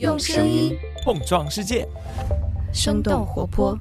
[0.00, 1.86] 用声音碰撞世界，
[2.72, 3.78] 生动活泼。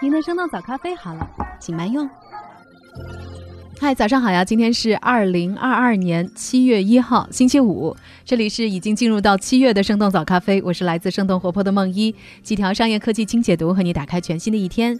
[0.00, 1.28] 您的生动早咖啡好了，
[1.58, 2.08] 请慢用。
[3.80, 4.44] 嗨，早上好呀！
[4.44, 7.96] 今天是二零二二年七月一号，星期五。
[8.24, 14.98] 这里是已经进入到七月的生动早咖啡，我是来自生动活泼的梦一，几条商业科技轻解读，和你打开全新的一天。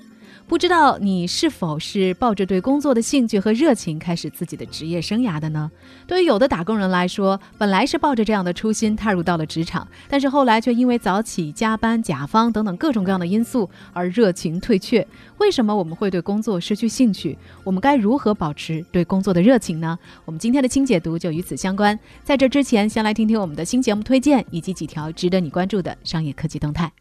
[0.48, 5.68] 不知道你是否是抱着对工作的兴趣和热情开始自己的职业生涯的呢？
[6.06, 15.06] 对于有的打工人来说，本来是抱着这样的初心踏入到了职场，但是后来却因为早起、加班、甲方等等各种各样的因素而热情退却。
[15.38, 17.36] 为什么我们会对工作失去兴趣？
[17.64, 19.98] 我们该如何保持对工作的热情呢？
[20.24, 21.98] 我们今天的清解读就与此相关。
[22.22, 26.92] 在这之前，先来听听我们的新节目推荐以及几条值得你关注的商业科技动态。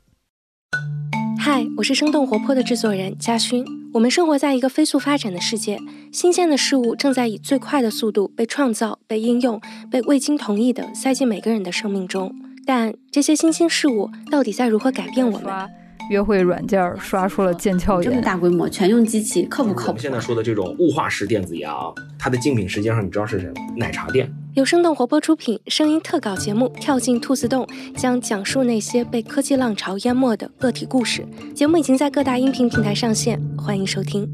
[1.47, 3.63] 嗨，我是生动活泼的制作人嘉勋。
[3.93, 5.79] 我们生活在一个飞速发展的世界，
[6.11, 12.33] 新鲜的事物正在以最快的速度被创造、被应用、被未经同意的塞进每个人的生命中。
[12.65, 15.69] 但这些新兴事物到底在如何改变我们？
[16.09, 19.87] 约会软件刷出了腱鞘炎，这么大规模全用机器，靠不靠谱？
[19.89, 23.53] 我们现在说的这种雾化式电子烟啊，它的竞品实际上你知道是什么？
[23.77, 24.27] 奶茶店。
[24.55, 31.27] 由生动活泼出品，声音特稿节目《跳进兔子洞》将讲述那些被科技浪潮淹没的个体故事。
[31.53, 34.25] 节目已经在各大音频平台上线，欢迎收听。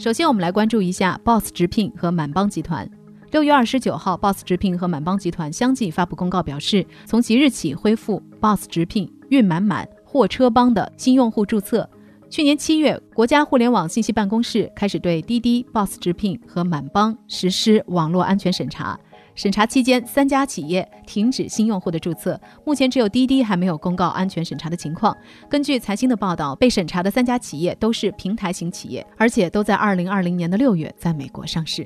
[0.00, 2.90] 首先，我们来关注一下 Boss 直聘和满帮集团。
[3.30, 11.88] 六月二十九号，Boss 直聘和满帮集团相继发布公告，表示从即日起恢复 Boss 直聘、运满满、货车帮的新用户注册。
[12.30, 18.98] 去年七月，国家互联网信息办公室开始对滴滴、Boss 直聘和满帮实施网络安全审查。
[19.34, 22.40] 审查期间，三家企业停止新用户的注册。
[22.64, 25.16] 目前，只有滴滴还没有公告安全审查的情况。
[25.48, 31.84] 根据财新的报道，被审查的三家企业都是平台型企业，而且都在二零二零年的六月在美国上市。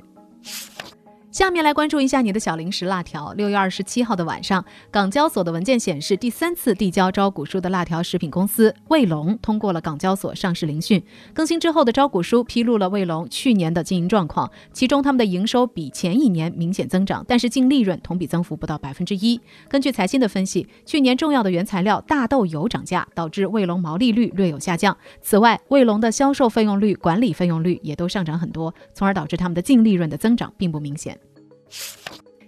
[1.35, 3.33] 下面来关注一下你的小零食辣条。
[3.33, 11.03] 六月二十七号的晚上，港交所的文件显示，第三次递交招股书的辣条食品公司卫龙通过了港交所上市聆讯。
[11.33, 19.41] 更新之后的招股书披露了卫龙去年的经营状况，其中他们的营收比前一年明显增长，但是净利润同比增幅不到百分之一。
[19.69, 24.97] 根据财新的分析，去年重要的原材料大豆油涨价，导致卫龙毛利率略有下降。
[25.21, 31.19] 此外，卫龙的销售费用率、管理费用率也都上涨很多，从而导致他们的净利润的增长并不明显。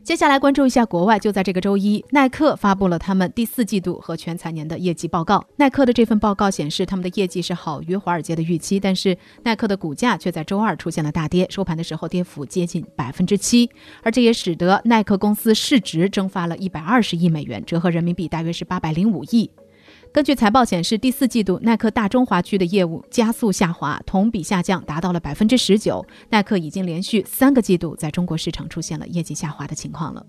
[0.05, 5.45] 接下来关注一下国外，就在这个周一，耐克发布了他们第四季度和全财年的业绩报告。
[5.57, 13.69] 耐克的这份报告显示，他们的业绩是好于华尔街的预期，但是耐克的股价却在周二出现了大跌，收盘的时候跌幅接近百分之七，
[14.05, 19.51] 而这也使得耐克公司市值蒸发了一百二十亿美元，折合人民币大约是八百零五亿。
[20.17, 26.03] 根据财报显示，第四季度耐克大中华区的业务加速下滑，同比下降达到了百分之十九。
[26.31, 30.25] 耐克已经连续三个季度在中国市场出现了业绩下滑的情况了。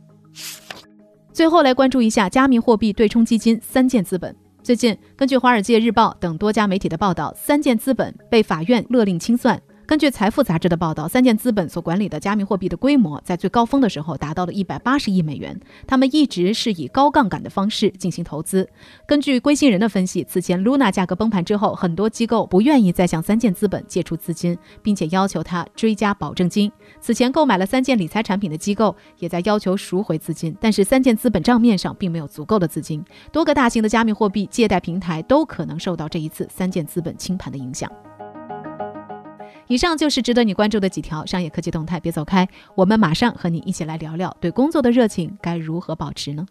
[1.31, 4.35] 最后来关注一下加密货币对冲基金三箭资本。
[4.61, 9.57] 最近，根据《华尔街日报》等多家媒体的报道，三箭资本被法院勒令清算。
[9.87, 15.57] 根据财富杂志的报道，三箭资本所管理的加密货币的规模在最高峰的时候达到了一百八十亿美元。
[15.87, 18.67] 他们一直是以高杠杆的方式进行投资。
[19.07, 26.69] 根据归信人的分析，此前 Luna 价格崩盘之后，很多机构不愿意再向三箭资本借出资金，并且要求他追加保证金。
[26.99, 33.01] 此前购买了三箭理财产品的机构也在要求赎回资金，但是三箭资本账面上并没有足够的资金。
[33.31, 37.89] 多个大型的加密货币借贷平台都可能受到这一次三箭资本清盘的影响。
[39.67, 46.45] 以上就是值得你关注的几条商业科技动态，别走开，我们马上和你一起来聊聊对工作的热情该如何保持呢？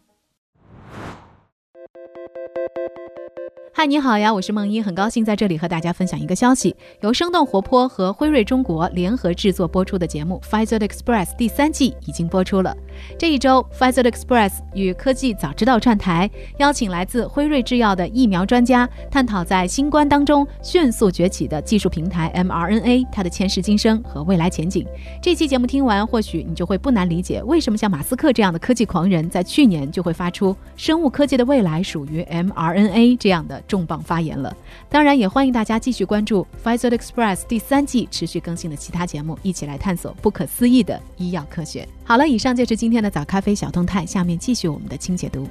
[3.79, 6.75] 嗨，你好呀，我是梦一，很高兴在这里和大家分享一个消息。
[7.03, 12.75] 由生动活泼和辉瑞中国联合制作播出的节目《f i z e r Express》第三季已经播出了。
[13.19, 24.87] 这一周，《f i z e r Express》与科技早知道串台，邀请来自辉瑞制药的疫苗专家，探讨在新冠当中迅速崛起的技术平台 mRNA 它的前世今生和未来前景。
[25.21, 33.63] 这期节目听完，或许你就会不难理解，为什么像马斯克这样的科技狂人，在去年就会发出生物科技的未来属于 mRNA 这样的。
[33.77, 34.57] 重磅发言了，
[34.89, 36.47] 当然也欢迎大家继续关注
[36.79, 41.87] 《Pfizer Express》第三季持续更新的其他节目，一起来探索不可思议的医药科学。
[42.03, 45.47] 好了，以上就是今天的早咖啡小动态，下面继续我们的轻解读。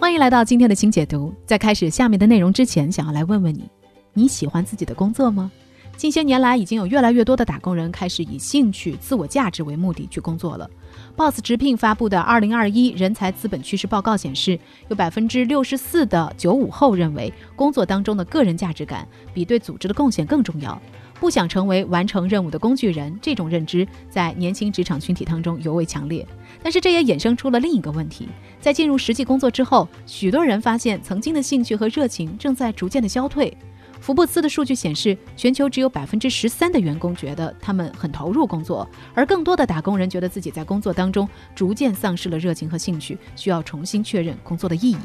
[0.00, 1.32] 欢迎来到今天的轻解读。
[1.46, 3.70] 在开始下面的内容之前，想要来问问你：
[4.12, 5.52] 你喜欢自己的工作吗？
[5.96, 10.68] 近些年来，已经有越来越多的打工人开始以兴趣、自我价值为目的去工作了。
[11.16, 14.58] Boss 直聘发布的《二零二一人才资本趋势报告》显示，
[14.88, 20.80] 有百分之六十四的九五后认为，工作当中的个人价值感比对组织的贡献更重要。
[21.20, 26.26] 不想成为完成任务的工具人，这种认知在年轻职场群体当中尤为强烈。
[26.64, 28.28] 但是，这也衍生出了另一个问题：
[28.60, 33.56] 在进入实际工作之后，许多人发现曾经的兴趣和热情正在逐渐的消退。
[34.02, 44.96] 福布斯的数据显示，全球只有百分之十三的员工觉得他们很投入工作，而更多的打工人觉得自己在工作当中逐渐丧失了热情和兴趣，需要重新确认工作的意义。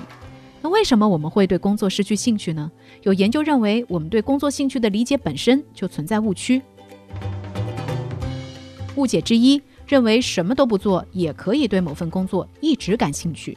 [0.63, 2.71] 那为什么我们会对工作失去兴趣呢？
[3.03, 6.59] 有研究认为，我们对工作兴趣的理解本身就存在误区。
[8.95, 13.55] 误解之一，认为什么都不做也可以对某份工作一直感兴趣。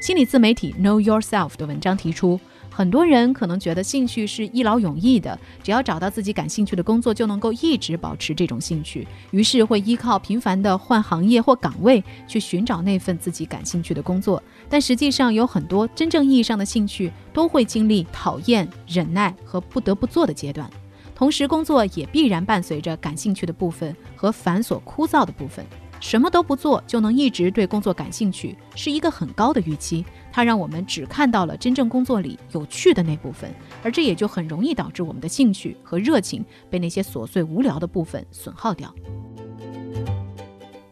[0.00, 2.40] 心理自媒体 Know Yourself 的文章提出。
[2.80, 14.42] 很多人可能觉得兴趣是一劳永逸的，只要找到自己感兴趣的工作，就能够一直保持这种兴趣，于是会依靠频繁的换行业或岗位去寻找那份自己感兴趣的工作。
[14.66, 20.66] 但实际上，有很多真正意义上的兴趣都会经历讨厌、忍耐和不得不做的阶段，
[21.14, 25.62] 同时工作也必然伴随着感兴趣的部分和繁琐枯燥的部分。
[26.00, 30.04] 什么都不做就能一直对工作感兴趣，是一个很高的预期。
[30.32, 33.52] 它让我们只看到了真正工作里有趣的那部分，
[33.82, 38.92] 而这也就很容易导致我们的兴趣和热情被那些琐碎无聊的部分损耗掉。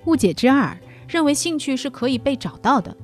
[0.04, 0.76] 误解之二，
[1.08, 2.96] 认为兴趣是可以被找到的。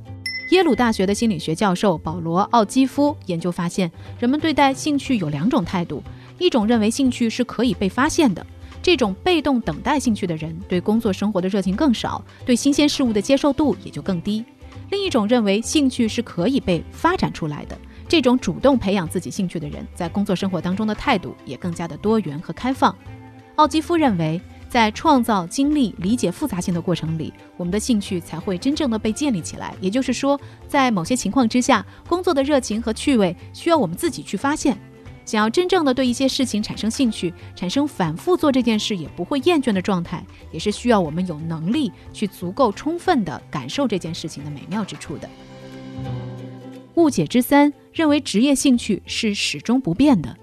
[0.50, 6.02] 耶鲁大学的心理学教授保罗·奥基夫研究发现，人们对待兴趣有两种态度：
[6.38, 8.46] 一种认为兴趣是可以被发现的，
[8.84, 14.44] 这种被动等待兴趣的人，对工作生活的热情更少，对新鲜事物的接受度也就更低。
[14.90, 22.94] 另一种认为兴趣是可以被发展出来的，这种主动培养自己兴趣的人，在工作生活当中的态度也更加的多元和开放。
[23.54, 24.38] 奥基夫认为，
[24.68, 29.74] 在创造、经历、理解复杂性的过程里，我们的兴趣才会真正的被建立起来。
[29.80, 30.38] 也就是说，
[30.68, 34.78] 在某些情况之下，工作的热情和趣味需要我们自己去发现。
[35.24, 45.28] 想要真正的对一些事情产生兴趣，产生反复做这件事也不会厌倦的状态，也是需要我们有能力去足够充分的感受这件事情的美妙之处的。
[46.94, 50.36] 误解之三，认为职业兴趣是始终不变的。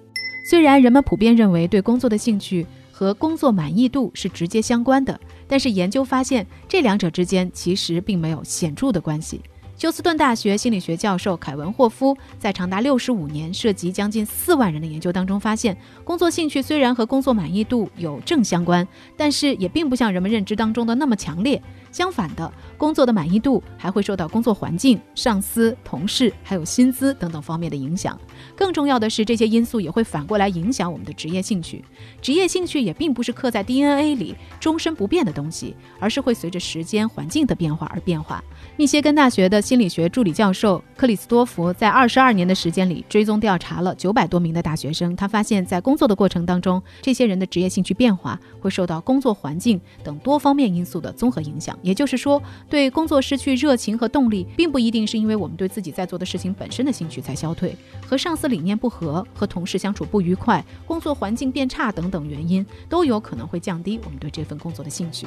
[0.50, 5.18] 虽然人们普遍认为对工作的兴趣和工作满意度是直接相关的，
[5.48, 9.40] 但是研究发现这两者之间其实并没有显著的关系。
[9.82, 18.88] 休斯顿大学心理学教授凯文霍夫在长达六十五年、涉及将近四万人的研究当中发现，工作兴趣虽然和工作满意度有正相关，
[19.18, 21.60] 但是也并不像人们认知当中的那么强烈。
[21.92, 28.18] 相反的，工作的满意度还会受到工作环境、上司、同事，还有薪资等等方面的影响。
[28.56, 31.84] 更重要的是，这些因素也会反过来影响我们的职业兴趣。
[32.22, 38.42] 职业兴趣也并不是刻在 DNA 里、终身不变的东西，而是会随着时间、环境的变化而变化。
[38.78, 51.74] 密歇根大学的心理学助理教授克里斯多福在二十二年的时间里追踪调查了九百多名的大学生，他发现，在工作的过程当中，这些人的职业兴趣变化会受到工作环境等多方面因素的综合影响。
[51.82, 57.74] 也就是说，对工作失去热情和动力，并不一定是因为我们对自己在做的事情本身的兴趣才消退，
[58.06, 65.26] 和上司理念不合、和同事相处不愉快、工作环境变差等等原因，都有可能会降低我们对这份工作的兴趣。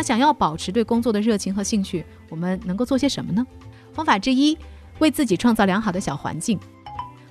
[0.00, 3.46] 那想要保持对工作的热情和兴趣，我们能够做些什么呢？
[3.92, 4.56] 方法之一，
[4.98, 6.58] 为自己创造良好的小环境。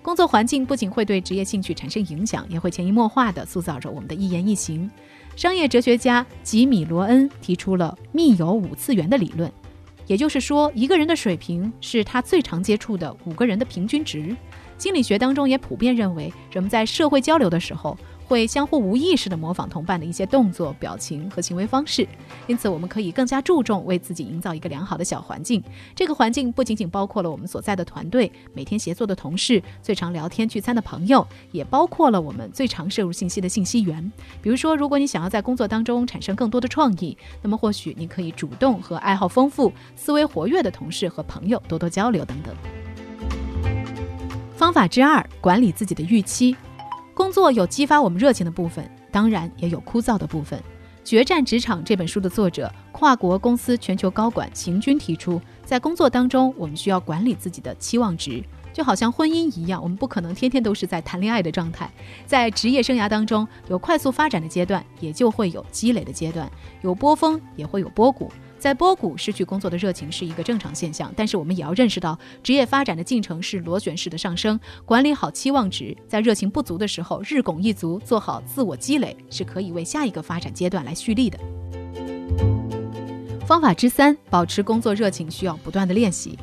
[0.03, 4.87] 工作环境不仅会对职业兴趣产生影响，也会潜移默化地塑造着我们的一言一行。
[5.35, 9.51] 商业哲学家吉米·罗恩提出了密友五次元的理论，
[10.05, 14.37] 也就是说，一个人的水平是他最常接触的五个人的平均值。
[14.77, 17.97] 心理学当中也普遍认为，人们在社会交流的时候。
[18.29, 22.07] 会相互无意识地模仿同伴的一些动作、表情和行为方式，
[22.45, 25.63] 因此我们可以更加注重为自己营造一个良好的小环境。
[25.95, 34.11] 这个环境不仅仅包括了我们所在的团队、每天协作的同事、最常聊天聚餐的朋友，也包括了我们最常摄入信息的信息源。
[34.43, 42.55] 比如说，如果你想要在工作当中产生更多的创意，那么或许你可以主动和爱好丰富、思维活跃的同事和朋友多多交流等等。
[44.55, 46.55] 方法之二，管理自己的预期。
[47.19, 50.57] 工作有激发我们热情的部分，当然也有枯燥的部分。
[51.03, 58.41] 《决战职场》这本书的作者、跨国公司全球高管邢军提出，在工作当中，我们需要管理自己的期望值。
[58.71, 61.91] 就好像婚姻一样，我们不可能天天都是在谈恋爱的状态。
[62.25, 66.49] 在职业生涯当中，有快速发展的阶段，也就会有积累的阶段，
[66.83, 68.31] 有波峰，也会有波谷。
[68.59, 81.39] 在波谷失去工作的热情是一个正常现象，但是我们也要认识到，职业发展的进程是螺旋式的上升，管理好期望值，在热情不足的时候日拱一卒，做好自我积累，是可以为下一个发展阶段来蓄力的。
[83.47, 86.37] 方法之三，保持工作热情需要不断的练习。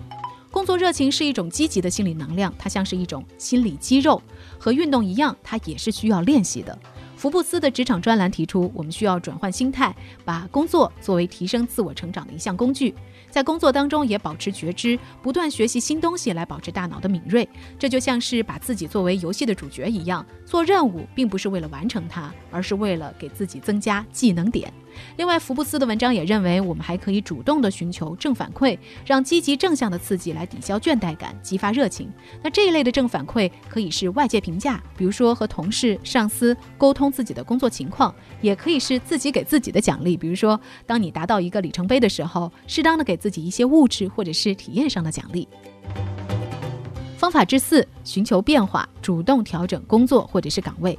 [0.50, 4.20] 工作热情是一种积极的心理能量，它像是一种心理肌肉，
[4.58, 6.76] 和运动一样，它也是需要练习的。
[7.16, 9.94] 福布斯的职场专栏提出，我们需要转换心态，
[10.24, 12.94] 把工作作为提升自我成长的一项工具。
[13.30, 17.48] 在工作当中也保持觉知，不断学习新东西来保持大脑的敏锐。
[17.78, 24.72] 这就像是把自己作为游戏的主角一样，做任务并不是为了完成它，而是为了给自己增加技能点。
[25.16, 32.12] 另外，福布斯的文章也认为，我们还可以主动的寻求正反馈，让积极正向的刺激来抵消倦怠感，激发热情。
[32.42, 45.48] 那这一类的正反馈可以是外界评价，比如说和同事、上司沟通自己的工作情况，也可以是自己给自己的奖励，比如说当你达到一个里程碑的时候，适当的给自己一些物质或者是体验上的奖励。
[47.16, 50.98] 方法之四，寻求变化，主动调整工作或者是岗位。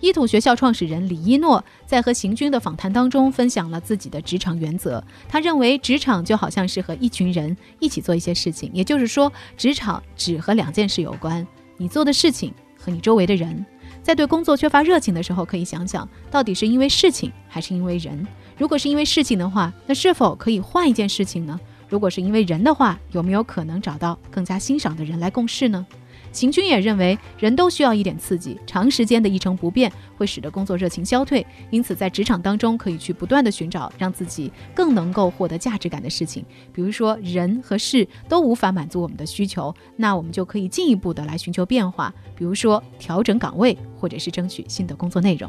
[0.00, 5.02] 伊土学校创始人李一诺在和行军的访谈当中分享了自己的职场原则。
[5.28, 11.46] 他认为，职场就好像是和一群人一起做一些事情，也就是说，职场只和两件事有关：
[11.76, 13.64] 你做的事情和你周围的人。
[14.02, 18.26] 在对工作缺乏热情的时候，可以想想到底是因为事情还是因为人。
[18.58, 21.58] 如果是因为事情的话，那是否可以换一件事情呢？
[21.88, 25.86] 如果是因为人的话，有没有可能找到更加欣赏的人来共事呢？
[26.34, 31.46] 秦军也认为，人都需要一点刺激，长时间的一成不变会使得工作热情消退。
[31.70, 36.44] 因此，在职场当中，可以去不断的寻找让自己更能够获得价值感的事情。
[36.72, 45.48] 比如说，人和事都无法满足我们的需求，那我们就可以进一步的来寻求变化，比如说调整岗位，或者是争取新的工作内容。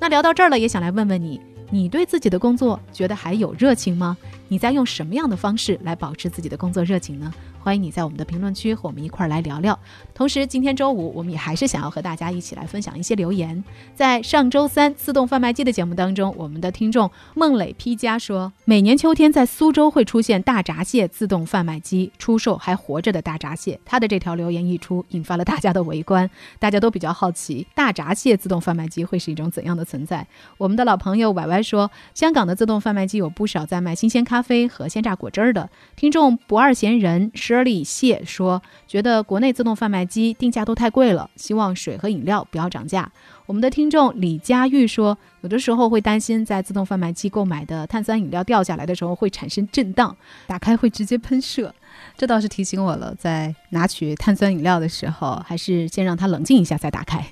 [0.00, 1.38] 那聊到这儿了，也想来问问你，
[1.70, 4.16] 你对自己的工作觉得还有热情吗？
[4.48, 7.30] 你在用什么样的方式来保持自己的工作热情呢？
[7.64, 9.78] 欢迎你在我们的评论区和我们一块儿来聊聊。
[10.12, 13.64] 同时，今天周五我们也还是想要和大家一起来分享一些留言。
[13.94, 23.80] 在上周三自动贩卖机的节目当中，我们的听众孟磊 P 加说，每年秋天在苏州会出现大闸蟹自动贩卖机出售还活着的大闸蟹。
[23.86, 26.28] 他的这条留言一出，引发了大家的围观，
[26.58, 30.26] 大家都比较好奇大闸蟹自动贩卖机会是一种怎样的存在。
[30.58, 35.70] 我们的老朋友歪歪说，香港的自动贩卖机有不少在卖新鲜咖啡和鲜榨果汁儿的。
[35.96, 37.53] 听众不二闲人是。
[37.54, 43.10] Shirley 谢说：“觉得国内自动贩卖机定价都太贵了，希望水和饮料不要涨价。”
[43.46, 50.16] 我们的听众李佳玉说：“有的时候会担心在自动贩卖机购买的碳酸饮料掉下来的时候会产生震荡，
[50.48, 51.72] 打开会直接喷射。
[52.16, 57.24] 这倒是提醒我了，在拿取碳酸饮料的时候，还是先让它冷静一下再打开。”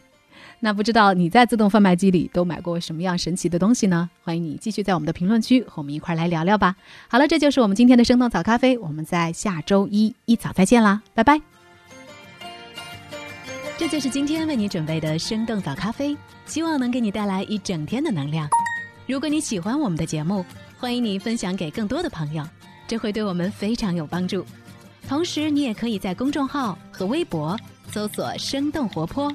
[0.65, 4.09] 那不知道你在自动贩卖机里都买过什么样神奇的东西呢？
[4.23, 6.77] 欢迎你继续在我们的评论区和我们一块儿来聊聊吧。
[7.09, 11.41] 好了，这就是我们今天的生动早咖啡，我们在下周一一早再见啦，拜拜。
[13.77, 16.17] 这就是今天为你准备的生动早咖啡，
[16.47, 18.49] 希望能给你带来一整天的能量。
[19.09, 20.47] 如果你喜欢我们的节目，
[20.79, 22.47] 欢迎你分享给更多的朋友，
[22.87, 24.47] 这会对我们非常有帮助。
[25.09, 27.59] 同时，你也可以在公众号和微博
[27.91, 29.35] 搜索“生动活泼”。